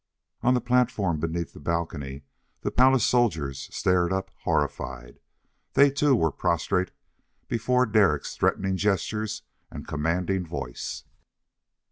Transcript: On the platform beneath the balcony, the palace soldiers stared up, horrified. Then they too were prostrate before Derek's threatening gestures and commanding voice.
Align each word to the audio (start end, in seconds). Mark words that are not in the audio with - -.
On 0.41 0.55
the 0.55 0.61
platform 0.61 1.19
beneath 1.19 1.53
the 1.53 1.59
balcony, 1.59 2.23
the 2.61 2.71
palace 2.71 3.05
soldiers 3.05 3.69
stared 3.71 4.11
up, 4.11 4.31
horrified. 4.45 5.19
Then 5.73 5.85
they 5.85 5.91
too 5.91 6.15
were 6.15 6.31
prostrate 6.31 6.89
before 7.47 7.85
Derek's 7.85 8.35
threatening 8.35 8.77
gestures 8.77 9.43
and 9.69 9.87
commanding 9.87 10.43
voice. 10.43 11.03